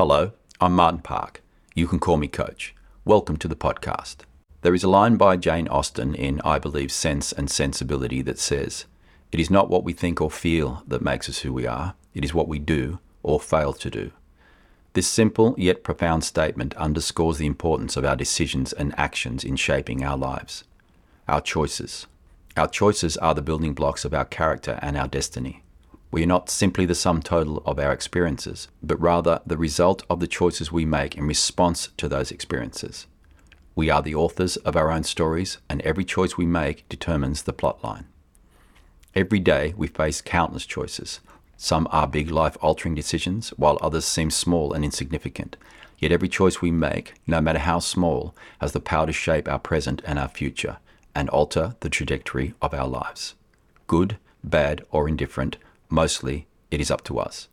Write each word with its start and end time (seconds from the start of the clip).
Hello, 0.00 0.30
I'm 0.60 0.76
Martin 0.76 1.00
Park. 1.00 1.42
You 1.74 1.88
can 1.88 1.98
call 1.98 2.18
me 2.18 2.28
Coach. 2.28 2.72
Welcome 3.04 3.36
to 3.38 3.48
the 3.48 3.56
podcast. 3.56 4.18
There 4.62 4.72
is 4.72 4.84
a 4.84 4.88
line 4.88 5.16
by 5.16 5.36
Jane 5.36 5.66
Austen 5.66 6.14
in 6.14 6.40
I 6.44 6.60
Believe 6.60 6.92
Sense 6.92 7.32
and 7.32 7.50
Sensibility 7.50 8.22
that 8.22 8.38
says, 8.38 8.84
It 9.32 9.40
is 9.40 9.50
not 9.50 9.68
what 9.68 9.82
we 9.82 9.92
think 9.92 10.20
or 10.20 10.30
feel 10.30 10.84
that 10.86 11.02
makes 11.02 11.28
us 11.28 11.38
who 11.38 11.52
we 11.52 11.66
are, 11.66 11.96
it 12.14 12.24
is 12.24 12.32
what 12.32 12.46
we 12.46 12.60
do 12.60 13.00
or 13.24 13.40
fail 13.40 13.72
to 13.72 13.90
do. 13.90 14.12
This 14.92 15.08
simple 15.08 15.56
yet 15.58 15.82
profound 15.82 16.22
statement 16.22 16.76
underscores 16.76 17.38
the 17.38 17.46
importance 17.46 17.96
of 17.96 18.04
our 18.04 18.14
decisions 18.14 18.72
and 18.72 18.96
actions 18.96 19.42
in 19.42 19.56
shaping 19.56 20.04
our 20.04 20.16
lives. 20.16 20.62
Our 21.26 21.40
choices. 21.40 22.06
Our 22.56 22.68
choices 22.68 23.16
are 23.16 23.34
the 23.34 23.42
building 23.42 23.74
blocks 23.74 24.04
of 24.04 24.14
our 24.14 24.26
character 24.26 24.78
and 24.80 24.96
our 24.96 25.08
destiny. 25.08 25.64
We 26.10 26.22
are 26.22 26.26
not 26.26 26.48
simply 26.48 26.86
the 26.86 26.94
sum 26.94 27.22
total 27.22 27.62
of 27.66 27.78
our 27.78 27.92
experiences, 27.92 28.68
but 28.82 29.00
rather 29.00 29.40
the 29.46 29.58
result 29.58 30.02
of 30.08 30.20
the 30.20 30.26
choices 30.26 30.72
we 30.72 30.86
make 30.86 31.16
in 31.16 31.26
response 31.26 31.90
to 31.98 32.08
those 32.08 32.30
experiences. 32.30 33.06
We 33.74 33.90
are 33.90 34.02
the 34.02 34.14
authors 34.14 34.56
of 34.56 34.74
our 34.74 34.90
own 34.90 35.04
stories, 35.04 35.58
and 35.68 35.82
every 35.82 36.04
choice 36.04 36.36
we 36.36 36.46
make 36.46 36.88
determines 36.88 37.42
the 37.42 37.52
plotline. 37.52 38.04
Every 39.14 39.38
day 39.38 39.74
we 39.76 39.86
face 39.86 40.20
countless 40.20 40.64
choices. 40.64 41.20
Some 41.56 41.86
are 41.90 42.06
big 42.06 42.30
life 42.30 42.56
altering 42.60 42.94
decisions, 42.94 43.50
while 43.50 43.78
others 43.82 44.04
seem 44.04 44.30
small 44.30 44.72
and 44.72 44.84
insignificant. 44.84 45.56
Yet 45.98 46.12
every 46.12 46.28
choice 46.28 46.62
we 46.62 46.70
make, 46.70 47.14
no 47.26 47.40
matter 47.40 47.58
how 47.58 47.80
small, 47.80 48.34
has 48.60 48.72
the 48.72 48.80
power 48.80 49.06
to 49.06 49.12
shape 49.12 49.48
our 49.48 49.58
present 49.58 50.00
and 50.04 50.18
our 50.18 50.28
future 50.28 50.78
and 51.14 51.28
alter 51.30 51.74
the 51.80 51.90
trajectory 51.90 52.54
of 52.62 52.72
our 52.72 52.86
lives. 52.86 53.34
Good, 53.86 54.18
bad, 54.44 54.84
or 54.90 55.08
indifferent, 55.08 55.56
mostly 55.88 56.46
it 56.70 56.80
is 56.80 56.90
up 56.90 57.04
to 57.04 57.18
us. 57.18 57.48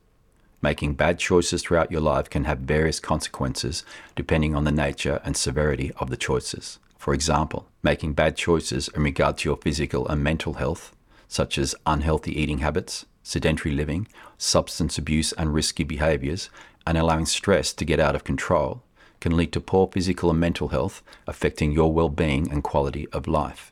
Making 0.62 0.94
bad 0.94 1.20
choices 1.20 1.62
throughout 1.62 1.92
your 1.92 2.02
life 2.02 2.30
can 2.30 2.46
have 2.46 2.60
various 2.60 3.00
consequences 3.00 3.84
depending 4.16 4.56
on 4.56 4.64
the 4.64 4.72
nature 4.72 5.22
and 5.24 5.38
severity 5.38 5.92
of 5.98 6.10
the 6.10 6.18
choices. 6.18 6.80
For 6.98 7.14
example, 7.14 7.68
making 7.84 8.14
bad 8.14 8.36
choices 8.36 8.88
in 8.88 9.04
regard 9.04 9.38
to 9.38 9.50
your 9.50 9.58
physical 9.58 10.08
and 10.08 10.24
mental 10.24 10.54
health, 10.54 10.96
such 11.28 11.58
as 11.58 11.76
unhealthy 11.86 12.32
eating 12.40 12.60
habits, 12.60 13.06
sedentary 13.22 13.76
living, 13.76 14.08
substance 14.38 14.98
abuse, 14.98 15.32
and 15.34 15.54
risky 15.54 15.84
behaviors, 15.84 16.50
and 16.88 16.98
allowing 16.98 17.26
stress 17.26 17.74
to 17.74 17.86
get 17.86 18.00
out 18.00 18.16
of 18.16 18.24
control, 18.24 18.82
can 19.20 19.38
lead 19.38 19.52
to 19.52 19.60
poor 19.62 19.88
physical 19.92 20.30
and 20.30 20.40
mental 20.40 20.70
health, 20.70 21.04
affecting 21.28 21.72
your 21.72 21.92
well 21.92 22.10
being 22.10 22.52
and 22.52 22.64
quality 22.64 23.08
of 23.10 23.28
life. 23.28 23.72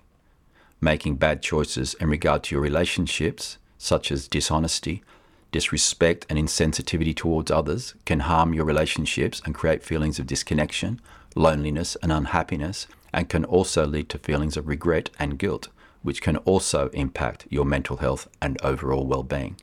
Making 0.81 1.15
bad 1.15 1.41
choices 1.41 1.93
in 1.95 2.09
regard 2.09 2.43
to 2.43 2.55
your 2.55 2.61
relationships, 2.61 3.57
such 3.83 4.13
as 4.13 4.29
dishonesty, 4.29 5.03
disrespect, 5.51 6.25
and 6.29 6.39
insensitivity 6.39 7.13
towards 7.13 7.51
others 7.51 7.95
can 8.05 8.21
harm 8.21 8.53
your 8.53 8.63
relationships 8.63 9.41
and 9.43 9.53
create 9.53 9.83
feelings 9.83 10.19
of 10.19 10.25
disconnection, 10.25 11.01
loneliness, 11.35 11.97
and 12.01 12.09
unhappiness, 12.09 12.87
and 13.11 13.27
can 13.27 13.43
also 13.43 13.85
lead 13.85 14.07
to 14.07 14.17
feelings 14.17 14.55
of 14.55 14.69
regret 14.69 15.09
and 15.19 15.37
guilt, 15.37 15.67
which 16.01 16.21
can 16.21 16.37
also 16.37 16.87
impact 16.93 17.45
your 17.49 17.65
mental 17.65 17.97
health 17.97 18.29
and 18.41 18.57
overall 18.63 19.05
well 19.05 19.21
being. 19.21 19.57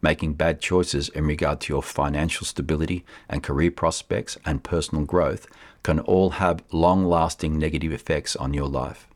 Making 0.00 0.32
bad 0.34 0.58
choices 0.62 1.10
in 1.10 1.26
regard 1.26 1.60
to 1.60 1.72
your 1.74 1.82
financial 1.82 2.46
stability 2.46 3.04
and 3.28 3.42
career 3.42 3.70
prospects 3.70 4.38
and 4.46 4.64
personal 4.64 5.04
growth 5.04 5.46
can 5.82 6.00
all 6.00 6.30
have 6.30 6.64
long 6.72 7.04
lasting 7.04 7.58
negative 7.58 7.92
effects 7.92 8.36
on 8.36 8.54
your 8.54 8.68
life. 8.68 9.06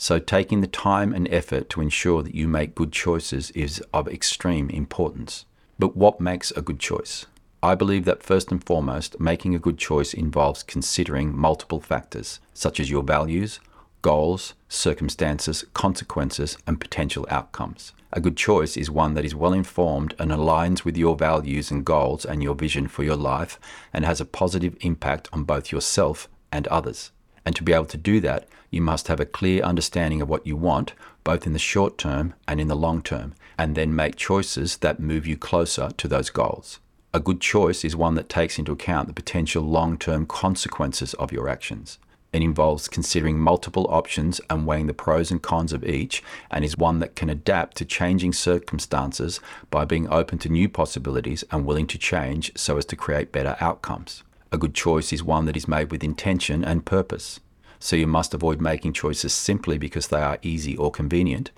So, 0.00 0.20
taking 0.20 0.60
the 0.60 0.68
time 0.68 1.12
and 1.12 1.28
effort 1.28 1.68
to 1.70 1.80
ensure 1.80 2.22
that 2.22 2.34
you 2.34 2.46
make 2.46 2.76
good 2.76 2.92
choices 2.92 3.50
is 3.50 3.82
of 3.92 4.06
extreme 4.06 4.70
importance. 4.70 5.44
But 5.76 5.96
what 5.96 6.20
makes 6.20 6.52
a 6.52 6.62
good 6.62 6.78
choice? 6.78 7.26
I 7.64 7.74
believe 7.74 8.04
that 8.04 8.22
first 8.22 8.52
and 8.52 8.62
foremost, 8.62 9.18
making 9.18 9.56
a 9.56 9.58
good 9.58 9.76
choice 9.76 10.14
involves 10.14 10.62
considering 10.62 11.36
multiple 11.36 11.80
factors, 11.80 12.38
such 12.54 12.78
as 12.78 12.88
your 12.88 13.02
values, 13.02 13.58
goals, 14.00 14.54
circumstances, 14.68 15.64
consequences, 15.74 16.56
and 16.64 16.80
potential 16.80 17.26
outcomes. 17.28 17.92
A 18.12 18.20
good 18.20 18.36
choice 18.36 18.76
is 18.76 18.88
one 18.88 19.14
that 19.14 19.24
is 19.24 19.34
well 19.34 19.52
informed 19.52 20.14
and 20.20 20.30
aligns 20.30 20.84
with 20.84 20.96
your 20.96 21.16
values 21.16 21.72
and 21.72 21.84
goals 21.84 22.24
and 22.24 22.40
your 22.40 22.54
vision 22.54 22.86
for 22.86 23.02
your 23.02 23.16
life 23.16 23.58
and 23.92 24.04
has 24.04 24.20
a 24.20 24.24
positive 24.24 24.76
impact 24.80 25.28
on 25.32 25.42
both 25.42 25.72
yourself 25.72 26.28
and 26.52 26.68
others. 26.68 27.10
And 27.48 27.56
to 27.56 27.62
be 27.62 27.72
able 27.72 27.86
to 27.86 27.96
do 27.96 28.20
that, 28.20 28.46
you 28.70 28.82
must 28.82 29.08
have 29.08 29.20
a 29.20 29.24
clear 29.24 29.62
understanding 29.62 30.20
of 30.20 30.28
what 30.28 30.46
you 30.46 30.54
want, 30.54 30.92
both 31.24 31.46
in 31.46 31.54
the 31.54 31.58
short 31.58 31.96
term 31.96 32.34
and 32.46 32.60
in 32.60 32.68
the 32.68 32.76
long 32.76 33.00
term, 33.00 33.32
and 33.56 33.74
then 33.74 33.96
make 33.96 34.16
choices 34.16 34.76
that 34.76 35.00
move 35.00 35.26
you 35.26 35.34
closer 35.34 35.88
to 35.96 36.06
those 36.06 36.28
goals. 36.28 36.78
A 37.14 37.20
good 37.20 37.40
choice 37.40 37.86
is 37.86 37.96
one 37.96 38.16
that 38.16 38.28
takes 38.28 38.58
into 38.58 38.72
account 38.72 39.08
the 39.08 39.14
potential 39.14 39.62
long 39.62 39.96
term 39.96 40.26
consequences 40.26 41.14
of 41.14 41.32
your 41.32 41.48
actions. 41.48 41.98
It 42.34 42.42
involves 42.42 42.86
considering 42.86 43.38
multiple 43.38 43.86
options 43.88 44.42
and 44.50 44.66
weighing 44.66 44.86
the 44.86 44.92
pros 44.92 45.30
and 45.30 45.40
cons 45.40 45.72
of 45.72 45.86
each, 45.86 46.22
and 46.50 46.66
is 46.66 46.76
one 46.76 46.98
that 46.98 47.16
can 47.16 47.30
adapt 47.30 47.78
to 47.78 47.86
changing 47.86 48.34
circumstances 48.34 49.40
by 49.70 49.86
being 49.86 50.06
open 50.10 50.36
to 50.40 50.50
new 50.50 50.68
possibilities 50.68 51.44
and 51.50 51.64
willing 51.64 51.86
to 51.86 51.96
change 51.96 52.52
so 52.56 52.76
as 52.76 52.84
to 52.84 52.94
create 52.94 53.32
better 53.32 53.56
outcomes. 53.58 54.22
A 54.50 54.56
good 54.56 54.74
choice 54.74 55.12
is 55.12 55.22
one 55.22 55.44
that 55.44 55.58
is 55.58 55.68
made 55.68 55.90
with 55.90 56.02
intention 56.02 56.64
and 56.64 56.86
purpose. 56.86 57.38
So 57.78 57.96
you 57.96 58.06
must 58.06 58.32
avoid 58.32 58.62
making 58.62 58.94
choices 58.94 59.34
simply 59.34 59.76
because 59.76 60.08
they 60.08 60.22
are 60.22 60.38
easy 60.40 60.74
or 60.74 60.90
convenient, 60.90 61.50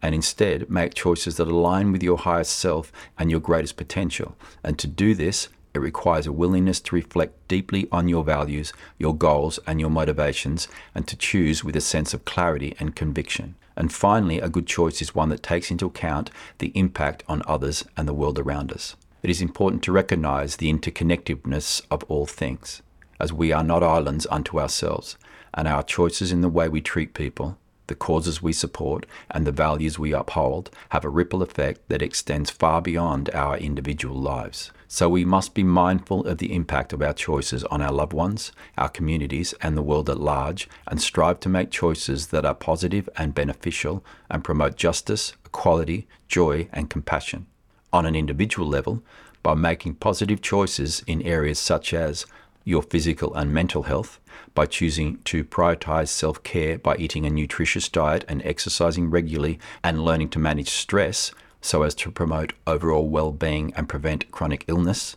and 0.00 0.14
instead 0.14 0.70
make 0.70 0.94
choices 0.94 1.36
that 1.36 1.48
align 1.48 1.92
with 1.92 2.02
your 2.02 2.16
highest 2.16 2.58
self 2.58 2.90
and 3.18 3.30
your 3.30 3.40
greatest 3.40 3.76
potential. 3.76 4.34
And 4.64 4.78
to 4.78 4.86
do 4.86 5.14
this, 5.14 5.48
it 5.74 5.80
requires 5.80 6.26
a 6.26 6.32
willingness 6.32 6.80
to 6.80 6.94
reflect 6.94 7.46
deeply 7.48 7.86
on 7.92 8.08
your 8.08 8.24
values, 8.24 8.72
your 8.98 9.14
goals, 9.14 9.58
and 9.66 9.78
your 9.78 9.90
motivations, 9.90 10.68
and 10.94 11.06
to 11.06 11.16
choose 11.16 11.62
with 11.62 11.76
a 11.76 11.82
sense 11.82 12.14
of 12.14 12.24
clarity 12.24 12.74
and 12.80 12.96
conviction. 12.96 13.56
And 13.76 13.92
finally, 13.92 14.40
a 14.40 14.48
good 14.48 14.66
choice 14.66 15.02
is 15.02 15.14
one 15.14 15.28
that 15.28 15.42
takes 15.42 15.70
into 15.70 15.86
account 15.86 16.30
the 16.58 16.72
impact 16.74 17.24
on 17.28 17.42
others 17.46 17.84
and 17.94 18.08
the 18.08 18.14
world 18.14 18.38
around 18.38 18.72
us 18.72 18.96
it 19.22 19.30
is 19.30 19.42
important 19.42 19.82
to 19.82 19.92
recognize 19.92 20.56
the 20.56 20.72
interconnectedness 20.72 21.82
of 21.90 22.04
all 22.04 22.26
things, 22.26 22.82
as 23.18 23.32
we 23.32 23.52
are 23.52 23.64
not 23.64 23.82
islands 23.82 24.26
unto 24.30 24.60
ourselves, 24.60 25.16
and 25.54 25.66
our 25.66 25.82
choices 25.82 26.30
in 26.30 26.40
the 26.40 26.48
way 26.48 26.68
we 26.68 26.80
treat 26.80 27.14
people, 27.14 27.58
the 27.88 27.94
causes 27.94 28.40
we 28.40 28.52
support, 28.52 29.06
and 29.30 29.46
the 29.46 29.52
values 29.52 29.98
we 29.98 30.12
uphold 30.12 30.70
have 30.90 31.04
a 31.04 31.08
ripple 31.08 31.42
effect 31.42 31.80
that 31.88 32.02
extends 32.02 32.50
far 32.50 32.80
beyond 32.80 33.28
our 33.34 33.56
individual 33.56 34.14
lives. 34.14 34.70
So 34.86 35.08
we 35.08 35.24
must 35.24 35.52
be 35.52 35.64
mindful 35.64 36.24
of 36.26 36.38
the 36.38 36.54
impact 36.54 36.92
of 36.92 37.02
our 37.02 37.12
choices 37.12 37.64
on 37.64 37.82
our 37.82 37.92
loved 37.92 38.12
ones, 38.12 38.52
our 38.76 38.88
communities, 38.88 39.52
and 39.60 39.76
the 39.76 39.82
world 39.82 40.08
at 40.08 40.20
large, 40.20 40.68
and 40.86 41.00
strive 41.00 41.40
to 41.40 41.48
make 41.48 41.70
choices 41.70 42.28
that 42.28 42.46
are 42.46 42.54
positive 42.54 43.08
and 43.16 43.34
beneficial 43.34 44.04
and 44.30 44.44
promote 44.44 44.76
justice, 44.76 45.32
equality, 45.44 46.06
joy, 46.28 46.68
and 46.72 46.88
compassion 46.88 47.46
on 47.92 48.06
an 48.06 48.14
individual 48.14 48.68
level 48.68 49.02
by 49.42 49.54
making 49.54 49.94
positive 49.94 50.42
choices 50.42 51.02
in 51.06 51.22
areas 51.22 51.58
such 51.58 51.94
as 51.94 52.26
your 52.64 52.82
physical 52.82 53.34
and 53.34 53.52
mental 53.52 53.84
health, 53.84 54.20
by 54.54 54.66
choosing 54.66 55.18
to 55.24 55.42
prioritize 55.42 56.08
self 56.08 56.42
care 56.42 56.78
by 56.78 56.96
eating 56.96 57.24
a 57.24 57.30
nutritious 57.30 57.88
diet 57.88 58.24
and 58.28 58.42
exercising 58.44 59.08
regularly 59.08 59.58
and 59.82 60.04
learning 60.04 60.28
to 60.28 60.38
manage 60.38 60.68
stress 60.68 61.32
so 61.60 61.82
as 61.82 61.94
to 61.94 62.10
promote 62.10 62.52
overall 62.66 63.08
well 63.08 63.32
being 63.32 63.72
and 63.74 63.88
prevent 63.88 64.30
chronic 64.30 64.64
illness. 64.68 65.16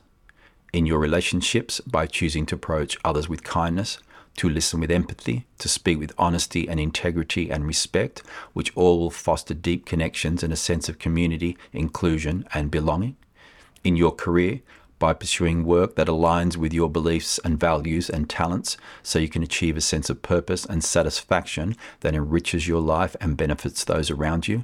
In 0.74 0.86
your 0.86 1.00
relationships, 1.00 1.82
by 1.82 2.06
choosing 2.06 2.46
to 2.48 2.56
approach 2.56 2.98
others 3.04 3.28
with 3.28 3.44
kindness, 3.44 4.00
to 4.38 4.50
listen 4.50 4.80
with 4.80 4.92
empathy, 4.92 5.46
to 5.60 5.68
speak 5.68 6.00
with 6.00 6.14
honesty 6.18 6.68
and 6.68 6.80
integrity 6.80 7.50
and 7.50 7.66
respect, 7.66 8.24
which 8.54 8.76
all 8.76 9.00
will 9.00 9.10
foster 9.10 9.54
deep 9.54 9.86
connections 9.86 10.44
and 10.44 10.52
a 10.52 10.58
sense 10.58 10.90
of 10.90 11.00
community, 11.00 11.58
inclusion, 11.74 12.46
and 12.54 12.72
belonging. 12.72 13.16
In 13.84 13.96
your 13.96 14.12
career, 14.12 14.62
by 15.02 15.14
pursuing 15.14 15.66
work 15.66 15.96
that 15.96 16.08
aligns 16.08 16.56
with 16.56 16.74
your 16.74 16.88
beliefs 16.90 17.40
and 17.44 17.60
values 17.60 18.08
and 18.08 18.30
talents 18.30 18.78
so 19.02 19.18
you 19.18 19.28
can 19.28 19.42
achieve 19.42 19.76
a 19.76 19.82
sense 19.82 20.12
of 20.12 20.22
purpose 20.22 20.64
and 20.64 20.84
satisfaction 20.84 21.76
that 22.02 22.14
enriches 22.14 22.68
your 22.68 22.82
life 22.82 23.16
and 23.20 23.36
benefits 23.36 23.84
those 23.84 24.12
around 24.12 24.48
you. 24.48 24.64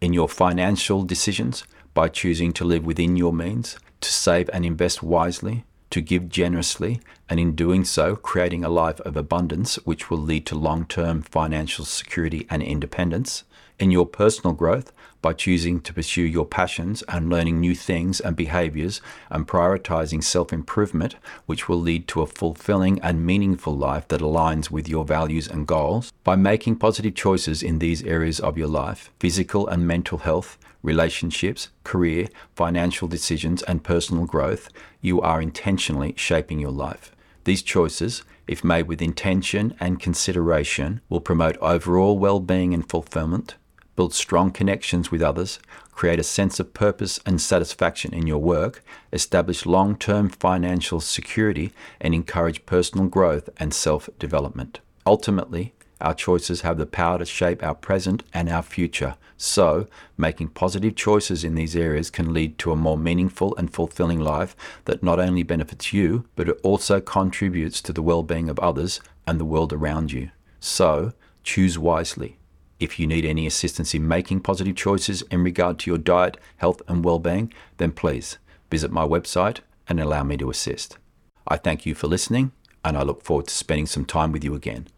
In 0.00 0.12
your 0.12 0.28
financial 0.28 1.04
decisions, 1.04 1.62
by 1.94 2.08
choosing 2.08 2.52
to 2.54 2.64
live 2.64 2.84
within 2.84 3.16
your 3.16 3.32
means, 3.32 3.78
to 4.00 4.10
save 4.10 4.50
and 4.52 4.66
invest 4.66 5.04
wisely, 5.04 5.64
to 5.90 6.00
give 6.00 6.28
generously, 6.28 7.00
and 7.28 7.38
in 7.38 7.54
doing 7.54 7.84
so, 7.84 8.16
creating 8.16 8.64
a 8.64 8.68
life 8.68 9.00
of 9.00 9.16
abundance 9.16 9.76
which 9.84 10.10
will 10.10 10.18
lead 10.18 10.46
to 10.46 10.54
long 10.54 10.86
term 10.86 11.22
financial 11.22 11.84
security 11.84 12.46
and 12.48 12.62
independence. 12.62 13.44
In 13.78 13.90
your 13.90 14.06
personal 14.06 14.54
growth, 14.54 14.92
by 15.22 15.32
choosing 15.32 15.80
to 15.80 15.92
pursue 15.92 16.22
your 16.22 16.46
passions 16.46 17.02
and 17.08 17.28
learning 17.28 17.60
new 17.60 17.74
things 17.74 18.20
and 18.20 18.36
behaviors 18.36 19.00
and 19.28 19.46
prioritizing 19.46 20.22
self 20.22 20.52
improvement, 20.52 21.16
which 21.46 21.68
will 21.68 21.80
lead 21.80 22.08
to 22.08 22.22
a 22.22 22.26
fulfilling 22.26 23.00
and 23.00 23.24
meaningful 23.24 23.76
life 23.76 24.08
that 24.08 24.20
aligns 24.20 24.70
with 24.70 24.88
your 24.88 25.04
values 25.04 25.48
and 25.48 25.66
goals. 25.66 26.12
By 26.24 26.36
making 26.36 26.76
positive 26.76 27.14
choices 27.14 27.62
in 27.62 27.78
these 27.78 28.02
areas 28.02 28.40
of 28.40 28.56
your 28.56 28.68
life 28.68 29.10
physical 29.18 29.66
and 29.66 29.86
mental 29.86 30.18
health, 30.18 30.58
relationships, 30.82 31.68
career, 31.84 32.28
financial 32.54 33.08
decisions, 33.08 33.62
and 33.62 33.84
personal 33.84 34.26
growth, 34.26 34.68
you 35.00 35.20
are 35.20 35.42
intentionally 35.42 36.14
shaping 36.16 36.58
your 36.58 36.70
life. 36.70 37.14
These 37.44 37.62
choices, 37.62 38.22
if 38.46 38.64
made 38.64 38.86
with 38.88 39.02
intention 39.02 39.74
and 39.80 40.00
consideration, 40.00 41.00
will 41.08 41.20
promote 41.20 41.56
overall 41.58 42.18
well 42.18 42.40
being 42.40 42.74
and 42.74 42.88
fulfillment, 42.88 43.56
build 43.96 44.14
strong 44.14 44.50
connections 44.50 45.10
with 45.10 45.22
others, 45.22 45.58
create 45.92 46.18
a 46.18 46.24
sense 46.24 46.58
of 46.58 46.72
purpose 46.72 47.20
and 47.26 47.40
satisfaction 47.40 48.14
in 48.14 48.26
your 48.26 48.38
work, 48.38 48.82
establish 49.12 49.66
long 49.66 49.96
term 49.96 50.28
financial 50.28 51.00
security, 51.00 51.72
and 52.00 52.14
encourage 52.14 52.64
personal 52.66 53.06
growth 53.06 53.50
and 53.58 53.74
self 53.74 54.08
development. 54.18 54.80
Ultimately, 55.06 55.74
our 56.00 56.14
choices 56.14 56.62
have 56.62 56.78
the 56.78 56.86
power 56.86 57.18
to 57.18 57.24
shape 57.24 57.62
our 57.62 57.74
present 57.74 58.22
and 58.32 58.48
our 58.48 58.62
future. 58.62 59.16
So, 59.36 59.86
making 60.18 60.48
positive 60.48 60.96
choices 60.96 61.44
in 61.44 61.54
these 61.54 61.74
areas 61.74 62.10
can 62.10 62.34
lead 62.34 62.58
to 62.58 62.72
a 62.72 62.76
more 62.76 62.98
meaningful 62.98 63.56
and 63.56 63.72
fulfilling 63.72 64.20
life 64.20 64.54
that 64.84 65.02
not 65.02 65.18
only 65.18 65.42
benefits 65.42 65.92
you, 65.92 66.26
but 66.36 66.48
it 66.48 66.60
also 66.62 67.00
contributes 67.00 67.80
to 67.82 67.92
the 67.92 68.02
well 68.02 68.22
being 68.22 68.50
of 68.50 68.58
others 68.58 69.00
and 69.26 69.40
the 69.40 69.46
world 69.46 69.72
around 69.72 70.12
you. 70.12 70.30
So, 70.60 71.14
choose 71.42 71.78
wisely. 71.78 72.36
If 72.78 72.98
you 72.98 73.06
need 73.06 73.24
any 73.24 73.46
assistance 73.46 73.94
in 73.94 74.08
making 74.08 74.40
positive 74.40 74.76
choices 74.76 75.22
in 75.30 75.42
regard 75.42 75.78
to 75.80 75.90
your 75.90 75.98
diet, 75.98 76.36
health, 76.58 76.82
and 76.86 77.04
well 77.04 77.18
being, 77.18 77.52
then 77.78 77.92
please 77.92 78.38
visit 78.70 78.90
my 78.90 79.06
website 79.06 79.60
and 79.88 80.00
allow 80.00 80.22
me 80.22 80.36
to 80.38 80.50
assist. 80.50 80.98
I 81.46 81.56
thank 81.56 81.84
you 81.84 81.94
for 81.94 82.06
listening, 82.06 82.52
and 82.84 82.96
I 82.96 83.02
look 83.02 83.22
forward 83.22 83.48
to 83.48 83.54
spending 83.54 83.86
some 83.86 84.04
time 84.04 84.32
with 84.32 84.44
you 84.44 84.54
again. 84.54 84.88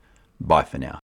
Bye 0.44 0.64
for 0.64 0.78
now. 0.78 1.00